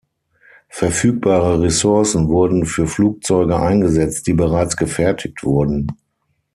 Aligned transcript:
Verfügbare 0.71 1.61
Ressourcen 1.61 2.27
wurden 2.27 2.65
für 2.65 2.87
Flugzeuge 2.87 3.57
eingesetzt, 3.59 4.25
die 4.25 4.33
bereits 4.33 4.75
gefertigt 4.75 5.43
wurden. 5.43 5.91